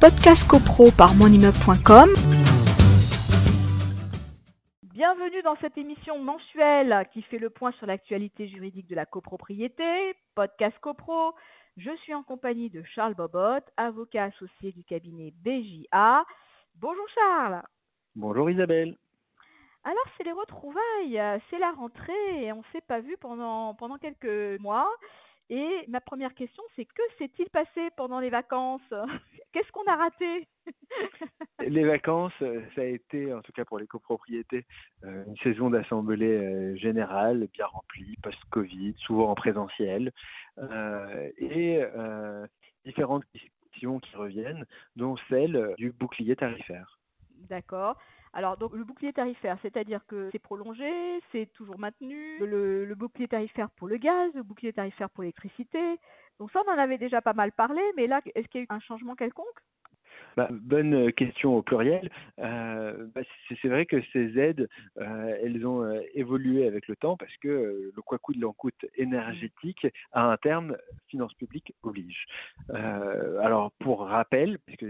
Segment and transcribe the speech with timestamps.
[0.00, 2.10] Podcast CoPro par monimmeuble.com.
[4.92, 10.14] Bienvenue dans cette émission mensuelle qui fait le point sur l'actualité juridique de la copropriété,
[10.34, 11.34] Podcast CoPro.
[11.78, 16.24] Je suis en compagnie de Charles Bobot, avocat associé du cabinet BJA.
[16.74, 17.62] Bonjour Charles.
[18.14, 18.98] Bonjour Isabelle.
[19.84, 23.96] Alors c'est les retrouvailles, c'est la rentrée et on ne s'est pas vu pendant, pendant
[23.96, 24.88] quelques mois.
[25.48, 28.82] Et ma première question, c'est que s'est-il passé pendant les vacances?
[29.52, 30.48] Qu'est-ce qu'on a raté?
[31.60, 34.66] Les vacances, ça a été, en tout cas pour les copropriétés,
[35.04, 40.12] euh, une saison d'assemblée euh, générale, bien remplie, post-Covid, souvent en présentiel,
[40.58, 41.82] euh, et
[42.84, 46.98] différentes questions qui reviennent, dont celle du bouclier tarifaire.
[47.48, 47.96] D'accord.
[48.36, 50.92] Alors, donc, le bouclier tarifaire, c'est-à-dire que c'est prolongé,
[51.32, 55.78] c'est toujours maintenu, le, bouclier tarifaire pour le gaz, le bouclier tarifaire pour l'électricité.
[56.38, 58.64] Donc ça, on en avait déjà pas mal parlé, mais là, est-ce qu'il y a
[58.64, 59.58] eu un changement quelconque?
[60.36, 62.10] Bah, bonne question au pluriel.
[62.40, 63.22] Euh, bah,
[63.62, 67.90] c'est vrai que ces aides, euh, elles ont euh, évolué avec le temps parce que
[67.94, 70.76] le quoi coûte l'en coûte énergétique, à un terme,
[71.08, 72.26] finances publiques oblige.
[72.68, 74.84] alors pour rappel, puisque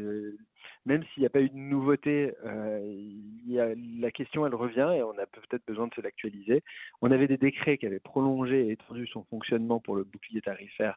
[0.86, 3.04] même s'il n'y a pas eu de nouveauté, euh,
[3.98, 6.62] la question elle revient et on a peut-être besoin de se l'actualiser.
[7.02, 10.96] On avait des décrets qui avaient prolongé et étendu son fonctionnement pour le bouclier tarifaire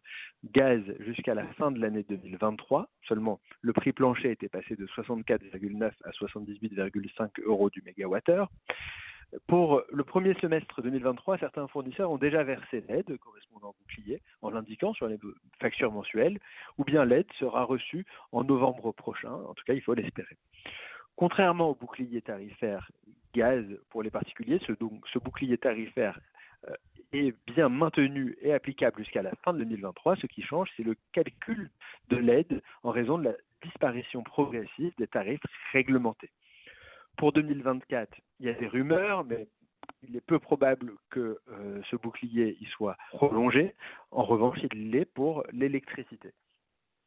[0.54, 2.88] gaz jusqu'à la fin de l'année 2023.
[3.08, 8.50] Seulement, le prix plancher était passé de 64,9 à 78,5 euros du mégawattheure.
[9.48, 14.50] Pour le premier semestre 2023, certains fournisseurs ont déjà versé l'aide correspondant au bouclier en
[14.50, 15.20] l'indiquant sur les
[15.62, 16.40] factures mensuelles,
[16.78, 20.36] ou bien l'aide sera reçue en novembre prochain, en tout cas il faut l'espérer.
[21.16, 22.90] Contrairement au bouclier tarifaire
[23.36, 26.20] gaz pour les particuliers, ce, bouclier tarifaire
[26.68, 26.74] euh,
[27.14, 30.16] est bien maintenu et applicable jusqu'à la fin de 2023.
[30.16, 31.70] Ce qui change, c'est le calcul
[32.10, 35.42] de l'aide en raison de la disparition progressive des tarifs
[35.72, 36.32] réglementés.
[37.18, 39.48] Pour 2024, il y a des rumeurs, mais
[40.04, 43.76] il est peu probable que euh, ce bouclier y soit prolongé.
[44.12, 46.32] En revanche, il l'est pour l'électricité.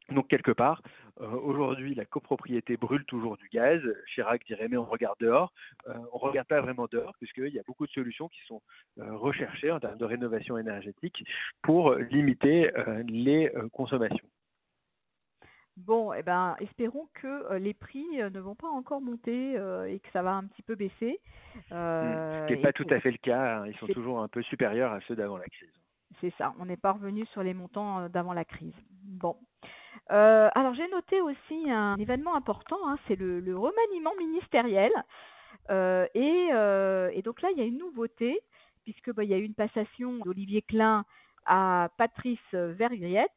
[0.09, 0.81] Donc quelque part,
[1.21, 3.81] euh, aujourd'hui, la copropriété brûle toujours du gaz.
[4.13, 5.53] Chirac dirait mais on regarde dehors.
[5.87, 8.61] Euh, on ne regarde pas vraiment dehors puisqu'il y a beaucoup de solutions qui sont
[8.97, 11.23] recherchées en termes de rénovation énergétique
[11.61, 12.69] pour limiter
[13.07, 14.27] les consommations.
[15.77, 19.85] Bon, eh ben, espérons que euh, les prix euh, ne vont pas encore monter euh,
[19.85, 21.19] et que ça va un petit peu baisser.
[21.55, 23.57] Hmm, ce qui n'est pas tout à fait le cas.
[23.57, 23.67] Hein.
[23.67, 25.73] Ils sont toujours un peu supérieurs à ceux d'avant la crise.
[26.21, 26.53] C'est ça.
[26.59, 28.75] On n'est pas revenu sur les montants d'avant la crise.
[29.03, 29.35] Bon.
[30.09, 32.77] alors j'ai noté aussi un événement important.
[32.87, 34.91] Hein, c'est le, remaniement ministériel.
[35.69, 38.39] Et, et, donc là, il y a une nouveauté
[38.83, 41.03] puisque bah, il y a eu une passation d'Olivier Klein
[41.45, 43.31] à Patrice Vergriette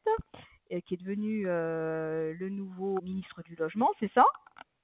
[0.85, 4.25] qui est devenu euh, le nouveau ministre du Logement, c'est ça?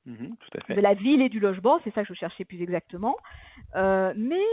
[0.05, 0.75] Mmh tout à fait.
[0.75, 3.15] De la ville et du logement, c'est ça que je cherchais plus exactement.
[3.75, 4.43] Euh, mais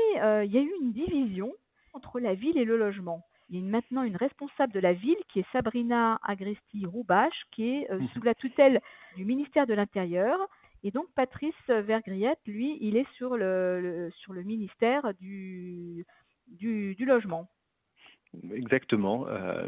[0.45, 1.53] il y a eu une division
[1.93, 3.27] entre la ville et le logement.
[3.49, 7.93] Il y a maintenant une responsable de la ville qui est Sabrina Agresti-Roubache, qui est
[7.93, 8.81] mmh sous la tutelle
[9.17, 10.39] du ministère de l'Intérieur.
[10.85, 16.07] Et donc Patrice Vergriette, lui, il est sur le, sur le ministère du,
[16.47, 17.49] du, du logement.
[18.53, 19.27] Exactement.
[19.29, 19.67] Euh,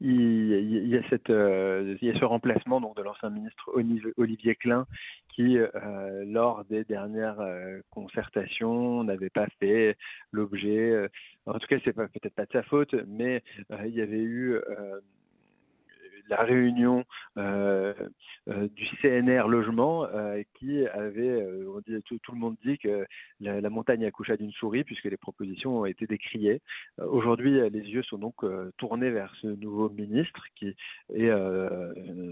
[0.00, 3.70] il, y a cette, euh, il y a ce remplacement donc de l'ancien ministre
[4.16, 4.86] Olivier Klein
[5.28, 7.40] qui, euh, lors des dernières
[7.90, 9.96] concertations, n'avait pas fait
[10.32, 11.08] l'objet.
[11.46, 13.42] en tout cas, c'est peut-être pas de sa faute, mais
[13.84, 14.56] il y avait eu
[16.28, 17.04] la réunion
[17.36, 17.94] euh,
[18.48, 21.46] euh, du CNR logement euh, qui avait,
[22.04, 23.06] tout, le monde dit que
[23.40, 26.60] la, montagne accoucha d'une souris puisque les propositions ont été décriées.
[26.98, 28.44] Aujourd'hui, les yeux sont donc
[28.78, 30.74] tournés vers ce nouveau ministre qui
[31.14, 31.30] est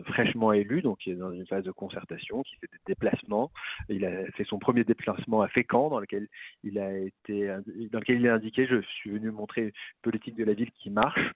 [0.06, 3.50] fraîchement élu, donc qui est dans une phase de concertation, qui fait des déplacements.
[3.88, 6.28] Il a fait son premier déplacement à Fécamp dans lequel
[6.64, 7.46] il a été,
[7.92, 9.72] dans lequel il a indiqué, je suis venu montrer une
[10.02, 11.32] politique de la ville qui marche.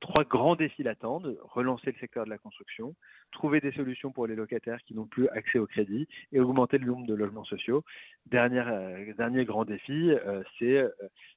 [0.00, 2.94] Trois grands défis l'attendent, relancer le secteur de la construction,
[3.32, 6.86] trouver des solutions pour les locataires qui n'ont plus accès au crédit et augmenter le
[6.86, 7.82] nombre de logements sociaux.
[8.26, 10.90] Dernier, euh, dernier grand défi, euh, c'est euh,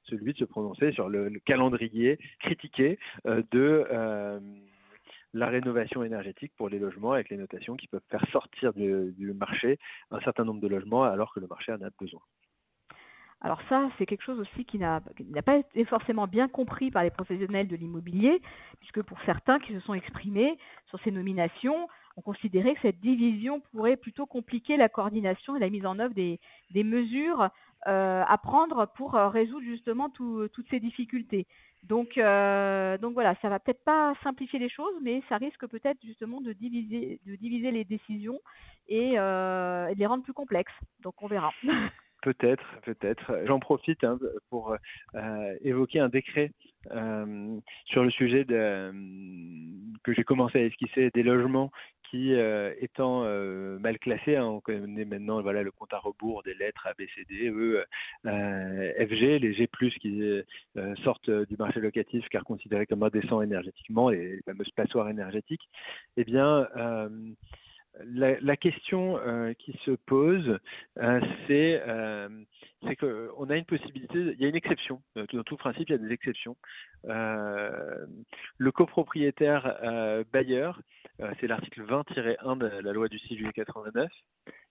[0.04, 3.86] celui de se prononcer sur le, calendrier critiqué de
[5.32, 9.78] la rénovation énergétique pour les logements avec les notations qui peuvent faire sortir du marché
[10.10, 12.20] un certain nombre de logements alors que le marché en a besoin.
[13.42, 15.00] Alors ça, c'est quelque chose aussi qui n'a
[15.44, 18.42] pas été forcément bien compris par les professionnels de l'immobilier,
[18.80, 20.58] puisque pour certains qui se sont exprimés
[20.88, 25.70] sur ces nominations, ont considéré que cette division pourrait plutôt compliquer la coordination et la
[25.70, 26.38] mise en œuvre des,
[26.74, 27.48] mesures
[27.86, 31.46] euh, à prendre pour euh, résoudre justement toutes ces difficultés.
[31.84, 35.98] Donc, euh, donc voilà, ça va peut-être pas simplifier les choses, mais ça risque peut-être
[36.04, 38.38] justement de diviser, de diviser les décisions
[38.88, 40.74] et de les rendre plus complexes.
[41.00, 41.52] Donc on verra.
[42.22, 43.32] Peut-être, peut-être.
[43.46, 44.18] J'en profite hein,
[44.50, 44.76] pour
[45.14, 46.52] euh, évoquer un décret
[46.90, 48.92] euh, sur le sujet de, euh,
[50.04, 51.70] que j'ai commencé à esquisser des logements
[52.10, 52.32] qui,
[52.80, 53.22] étant
[53.78, 57.02] mal classés, hein, on connaît maintenant voilà le compte à rebours des lettres A, B,
[57.14, 57.84] C, D, E,
[58.24, 59.68] FG, les G+
[60.00, 60.20] qui
[61.04, 65.68] sortent du marché locatif car considérés comme indécents énergétiquement, les, les fameuses passoires énergétiques.
[66.16, 66.66] Eh bien
[68.04, 70.58] la, la, question euh, qui se pose,
[70.98, 72.28] euh, c'est euh,
[72.98, 75.02] qu'on a une possibilité, il y a une exception.
[75.14, 76.56] Dans tout principe, il y a des exceptions.
[77.04, 80.80] le copropriétaire bailleur,
[81.40, 84.10] c'est l'article 20-1 de la loi du 6 juillet 89,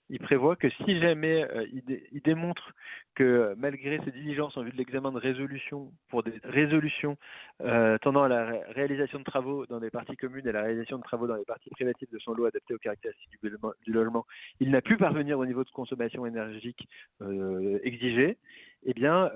[0.09, 2.73] il prévoit que si jamais euh, il, démontre
[3.15, 7.17] que malgré ses diligences en vue de l'examen de résolution pour des résolutions
[7.61, 11.03] euh, tendant à la réalisation de travaux dans des parties communes et la réalisation de
[11.03, 14.25] travaux dans les parties privatives de son lot adapté aux caractéristiques du, logement,
[14.59, 16.87] il n'a pu parvenir au niveau de consommation énergétique
[17.21, 18.37] euh, exigé,
[18.83, 19.31] eh bien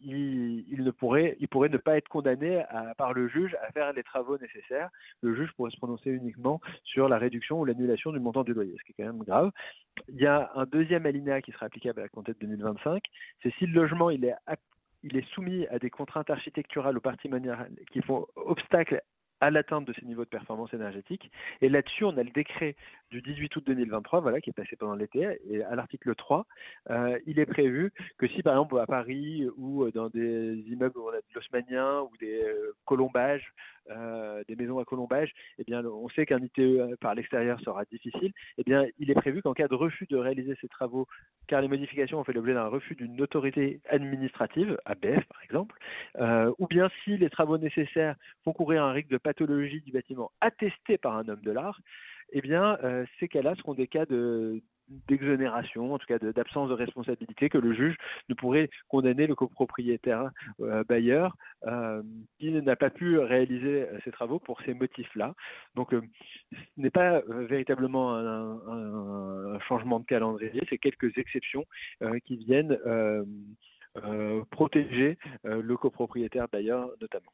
[0.00, 2.62] il, ne pourrait, il pourrait ne pas être condamné
[2.96, 4.90] par le juge à faire les travaux nécessaires.
[5.22, 8.76] Le juge pourrait se prononcer uniquement sur la réduction ou l'annulation du montant du loyer,
[8.78, 9.50] ce qui est quand même grave.
[10.08, 13.02] Il y a un deuxième alinéa qui sera applicable à la compte de 2025,
[13.42, 14.34] c'est si le logement il est,
[15.02, 19.02] il est soumis à des contraintes architecturales ou patrimoniales qui font obstacle
[19.40, 21.30] à l'atteinte de ces niveaux de performance énergétique.
[21.60, 22.76] Et là-dessus, on a le décret
[23.10, 25.38] du 18 août 2023, voilà, qui est passé pendant l'été.
[25.50, 26.46] Et à l'article 3,
[26.90, 31.08] euh, il est prévu que si, par exemple, à Paris ou dans des immeubles où
[31.08, 33.52] on a de l'osmanien ou des euh, colombages,
[33.90, 38.32] euh, des maisons à colombage, eh bien, on sait qu'un ITE par l'extérieur sera difficile.
[38.58, 41.06] Eh bien, il est prévu qu'en cas de refus de réaliser ces travaux,
[41.46, 45.76] car les modifications ont fait l'objet d'un refus d'une autorité administrative, ABF par exemple,
[46.18, 50.30] euh, ou bien si les travaux nécessaires font courir un risque de pathologie du bâtiment
[50.40, 51.78] attesté par un homme de l'art,
[52.32, 54.62] eh bien, euh, ces cas-là seront des cas de
[55.06, 57.94] d'exonération, en tout cas d'absence de, responsabilité, que le juge
[58.30, 60.30] ne pourrait condamner le copropriétaire
[60.62, 61.36] euh, bailleur
[61.66, 62.02] euh,
[62.38, 65.34] qui n'a pas pu réaliser ces travaux pour ces motifs-là.
[65.74, 71.66] Donc, ce n'est pas véritablement un, changement de calendrier, c'est quelques exceptions
[72.24, 72.78] qui viennent
[74.50, 77.32] protéger le copropriétaire bailleur notamment.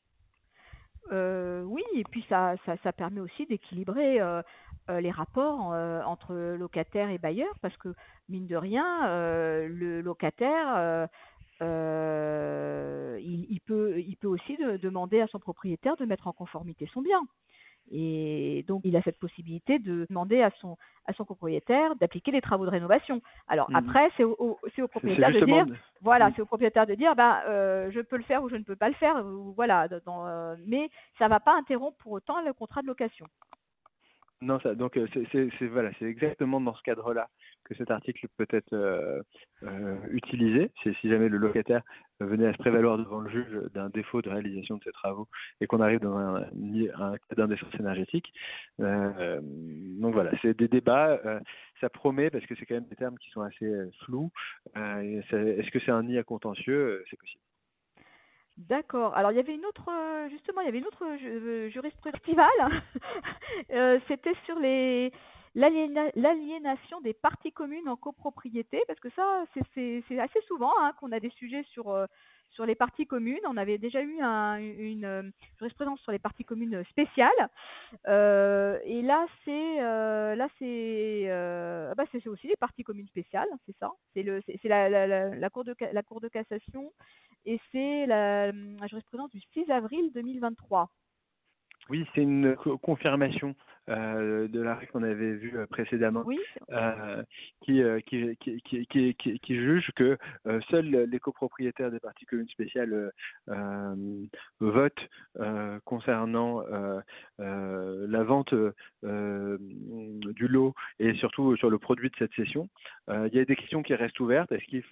[1.12, 4.42] Euh, oui, et puis ça, ça, ça permet aussi d'équilibrer euh,
[4.90, 7.94] euh, les rapports euh, entre locataire et bailleur, parce que
[8.28, 9.06] mine de rien,
[9.68, 11.08] le locataire,
[11.60, 16.88] il, il, peut, il peut aussi de, demander à son propriétaire de mettre en conformité
[16.92, 17.20] son bien.
[17.90, 22.40] Et donc, il a cette possibilité de demander à son, à son propriétaire d'appliquer les
[22.40, 23.20] travaux de rénovation.
[23.46, 23.76] Alors mmh.
[23.76, 25.66] après, c'est au, au, au, propriétaire de dire,
[26.04, 26.32] voilà, mmh.
[26.36, 28.76] c'est au propriétaire de dire, ben, euh, je peux le faire ou je ne peux
[28.76, 29.88] pas le faire, ou, voilà.
[30.04, 33.26] Dans, euh, mais ça ne va pas interrompre pour autant le contrat de location.
[34.40, 37.28] Non, ça, donc euh, c'est voilà, c'est exactement dans ce cadre-là
[37.64, 39.22] que cet article peut être euh,
[39.62, 40.70] euh, utilisé.
[40.82, 41.82] C'est si jamais le locataire
[42.20, 45.28] venait à se prévaloir devant le juge d'un défaut de réalisation de ses travaux
[45.60, 47.46] et qu'on arrive dans un, un cas
[47.78, 48.32] énergétique.
[48.78, 51.20] Donc voilà, c'est des débats.
[51.80, 53.72] Ça promet parce que c'est quand même des termes qui sont assez
[54.04, 54.30] flous.
[54.76, 57.02] Est-ce que c'est un nid à contentieux?
[57.10, 57.42] C'est possible.
[58.56, 59.16] D'accord.
[59.16, 59.90] Alors il y avait une autre,
[60.30, 61.04] justement, il y avait une autre
[61.70, 62.20] jurisprudence
[63.72, 64.56] euh, C'était sur
[65.54, 69.44] l'aliénation des parties communes en copropriété, parce que ça,
[69.74, 72.06] c'est assez souvent hein, qu'on a des sujets sur, euh,
[72.54, 73.40] sur les parties communes.
[73.46, 75.22] On avait déjà eu un, une euh,
[75.58, 77.30] jurisprudence sur les parties communes spéciales,
[78.08, 83.48] euh, et là, c'est euh, là c'est euh, bah, c'est aussi les parties communes spéciales,
[83.66, 83.92] c'est ça.
[84.14, 86.92] C'est le c'est la, la, la, la, cour de la cour de cassation,
[87.44, 90.90] et c'est la, la jurisprudence du 6 avril 2023.
[91.90, 93.54] Oui, c'est une confirmation
[93.90, 96.38] euh, de l'arrêt qu'on avait vu euh, précédemment, oui.
[96.72, 97.22] euh,
[97.62, 103.12] qui, euh, qui, qui, qui, juge que euh, seuls les copropriétaires des parties communes spéciales
[104.60, 105.08] votent
[105.84, 106.62] concernant
[107.38, 108.54] la vente
[109.02, 112.68] du lot et surtout sur le produit de cette session.
[113.08, 114.50] il y a des questions qui restent ouvertes.
[114.52, 114.82] Est-ce qu'il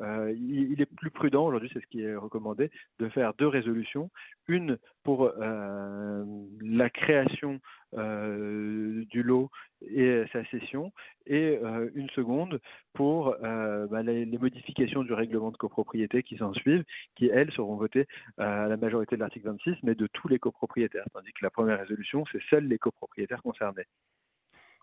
[0.00, 3.46] euh, il, il, est plus prudent, aujourd'hui c'est ce qui est recommandé, de faire deux
[3.46, 4.10] résolutions.
[4.48, 6.24] Une pour euh,
[6.60, 7.60] la création
[7.94, 9.50] euh, du lot
[9.80, 10.92] et sa cession,
[11.26, 11.58] et
[11.94, 12.60] une seconde
[12.94, 16.84] pour bah, les, les, modifications du règlement de copropriété qui s'en suivent,
[17.14, 18.06] qui elles seront votées
[18.38, 21.78] à la majorité de l'article 26, mais de tous les copropriétaires, tandis que la première
[21.78, 23.86] résolution, c'est seuls les copropriétaires concernés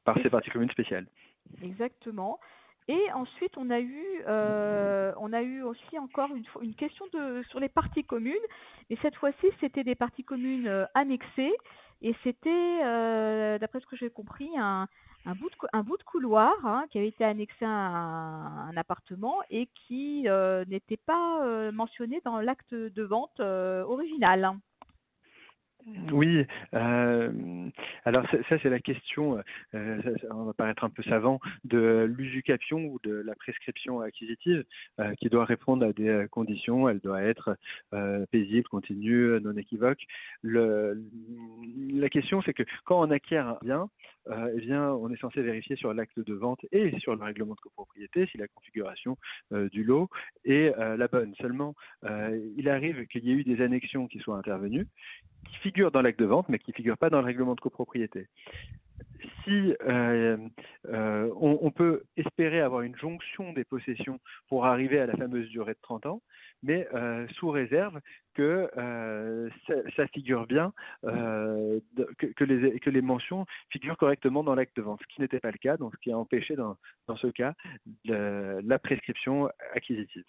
[0.06, 1.08] par ces parties communes spéciales.
[1.62, 2.40] Exactement.
[2.88, 7.44] Et ensuite, on a eu, euh, on a eu aussi encore une, une question de,
[7.50, 8.34] sur les parties communes.
[8.90, 11.54] Mais cette fois-ci, c'était des parties communes euh, annexées.
[12.02, 14.88] Et c'était, euh, d'après ce que j'ai compris, un,
[15.26, 19.70] bout de, un bout de couloir hein, qui avait été annexé à un appartement et
[19.88, 20.28] qui
[20.68, 24.58] n'était pas mentionné dans l'acte de vente original.
[26.12, 27.70] Oui, euh,
[28.06, 29.40] alors ça, c'est la question,
[29.74, 34.64] euh, on va paraître un peu savant, de l'usucapion ou de la prescription acquisitive
[35.00, 37.58] euh, qui doit répondre à des conditions, elle doit être
[38.32, 40.04] paisible, continue, non équivoque.
[40.44, 43.90] La question c'est que quand on acquiert un bien,
[44.30, 47.60] eh bien on est censé vérifier sur l'acte de vente et sur le règlement de
[47.60, 49.18] copropriété si la configuration
[49.52, 50.10] du lot
[50.46, 51.34] est la bonne.
[51.36, 51.76] Seulement,
[52.58, 54.88] il arrive qu'il y ait eu des annexions qui soient intervenues
[55.44, 57.62] qui figurent dans l'acte de vente, mais qui ne figurent pas dans le règlement de
[57.62, 58.28] copropriété.
[59.44, 60.38] Si euh,
[60.88, 65.50] euh, on, on, peut espérer avoir une jonction des possessions pour arriver à la fameuse
[65.50, 66.22] durée de 30 ans,
[66.64, 68.00] mais euh, sous réserve
[68.34, 71.80] que euh, ça, ça, figure bien, euh,
[72.18, 75.40] que, que, les, que les mentions figurent correctement dans l'acte de vente, ce qui n'était
[75.40, 76.78] pas le cas, donc ce qui a empêché dans,
[77.08, 77.54] dans ce cas
[78.06, 80.26] le, la prescription acquisitive.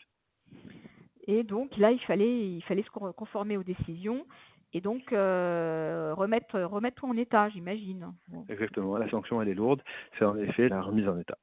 [1.26, 4.26] Et donc là, il fallait, il fallait se conformer aux décisions
[4.74, 8.12] et donc euh, remettre, remettre tout en état, j'imagine.
[8.48, 9.80] Exactement, la sanction elle est lourde,
[10.18, 11.38] c'est en effet la remise en état.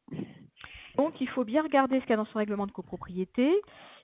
[0.98, 3.50] Donc il faut bien regarder ce qu'il y a dans son règlement de copropriété,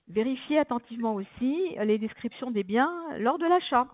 [0.08, 3.86] vérifier attentivement aussi les descriptions des biens lors de l'achat.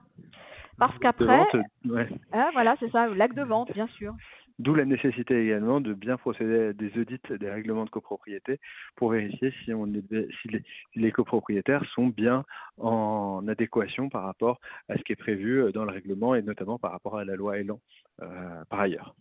[0.79, 1.47] Parce qu'après,
[1.85, 2.09] ouais.
[2.33, 4.15] hein, voilà, c'est ça, l'acte de vente, bien sûr.
[4.61, 8.61] D'où la nécessité également de bien procéder à des audits des règlements de copropriété
[8.95, 10.63] pour vérifier si, on est, si les,
[10.95, 12.45] les, copropriétaires sont bien
[12.79, 16.93] en adéquation par rapport à ce qui est prévu dans le règlement et notamment par
[16.93, 17.81] rapport à la loi Elan
[18.23, 19.17] euh, par ailleurs.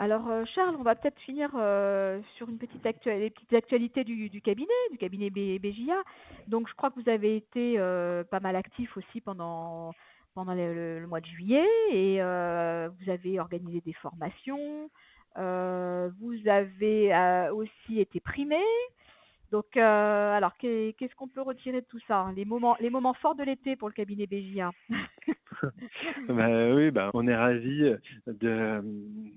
[0.00, 4.02] Alors euh, Charles, on va peut-être finir euh, sur une petite actualité, les petites actualités
[4.02, 6.02] du, cabinet, du cabinet B, BJA.
[6.48, 9.92] Donc je crois que vous avez été euh, pas mal actif aussi pendant
[10.32, 14.88] pendant le, mois de juillet et vous avez organisé des formations,
[15.36, 18.56] vous avez aussi été primé.
[19.50, 23.42] Donc, alors qu'est-ce qu'on peut retirer de tout ça Les moments, les moments forts de
[23.42, 24.70] l'été pour le cabinet BJA.
[26.28, 27.94] bah, oui, bah, on est ravis
[28.26, 28.82] de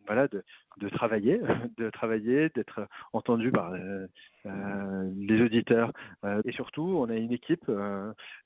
[0.06, 0.44] voilà de,
[0.78, 1.40] de travailler,
[1.78, 4.08] de travailler, d'être entendu par euh,
[4.46, 5.92] euh, les auditeurs
[6.26, 7.70] euh, et surtout on a une équipe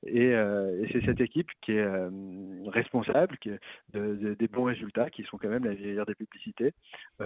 [0.06, 0.34] et,
[0.92, 1.88] c'est cette équipe qui est
[2.68, 3.60] responsable qui est
[3.94, 6.74] de, de, des bons résultats qui sont quand même la meilleure des publicités,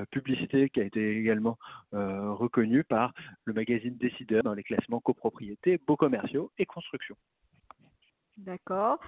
[0.10, 1.58] publicité qui a été également
[1.92, 3.14] reconnue par
[3.46, 7.16] le magazine Décideur dans les classements copropriété, beaux commerciaux et construction.
[8.38, 9.00] D'accord.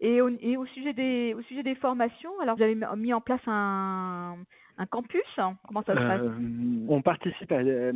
[0.00, 3.20] Et au, et au, sujet des, au sujet des formations, alors vous avez mis en
[3.20, 4.36] place un,
[4.78, 5.22] un campus?
[5.36, 6.20] Comment ça se passe?
[6.20, 7.92] Euh, On participe à, euh,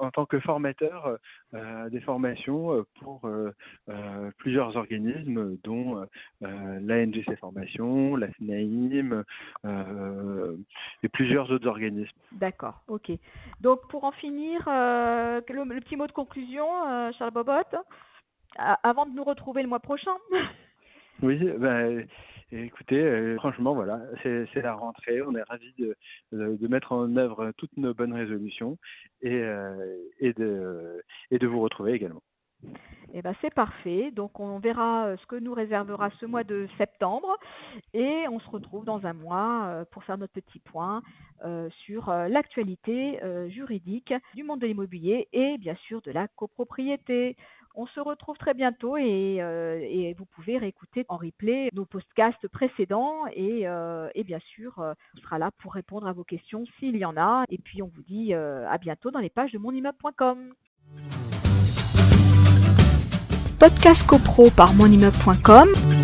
[0.00, 1.18] en tant que formateur
[1.54, 3.28] euh, à des formations pour
[4.38, 6.06] plusieurs organismes, dont
[6.40, 9.24] l'ANGC Formation, la SNAIM
[11.02, 12.16] et plusieurs autres organismes.
[12.32, 13.10] D'accord, ok.
[13.60, 16.66] Donc pour en finir, le, le, petit mot de conclusion,
[17.18, 17.52] Charles Bobot,
[18.56, 20.14] avant de nous retrouver le mois prochain?
[21.22, 22.06] Oui, ben,
[22.50, 25.22] écoutez, euh, franchement, voilà, c'est la rentrée.
[25.22, 28.78] On est ravis de, mettre en œuvre toutes nos bonnes résolutions
[29.22, 32.22] et, euh, et, de, et de vous retrouver également.
[33.12, 34.10] Eh ben c'est parfait.
[34.10, 37.36] Donc on verra euh, ce que nous réservera ce mois de septembre
[37.92, 41.02] et on se retrouve dans un mois pour faire notre petit point
[41.84, 47.36] sur l'actualité juridique du monde de l'immobilier et bien sûr de la copropriété.
[47.74, 53.26] On se retrouve très bientôt et, et vous pouvez réécouter en replay nos podcasts précédents
[53.32, 53.66] et,
[54.14, 57.44] et bien sûr on sera là pour répondre à vos questions s'il y en a.
[57.48, 60.54] Et puis on vous dit à bientôt dans les pages de monimmeuble.com
[63.58, 66.03] podcast copro par monimmeuble.com